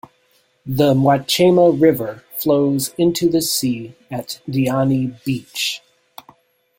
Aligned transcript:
The 0.65 0.95
Mwachema 0.95 1.79
River 1.79 2.23
flows 2.39 2.87
into 2.97 3.29
the 3.29 3.39
sea 3.39 3.93
at 4.09 4.41
Diani 4.49 5.23
Beach. 5.23 5.81